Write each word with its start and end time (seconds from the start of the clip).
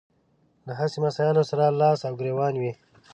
له 0.65 0.73
هسې 0.79 0.97
مسايلو 1.05 1.43
سره 1.51 1.77
لاس 1.81 1.99
او 2.07 2.13
ګرېوان 2.19 2.53
وي. 2.57 2.73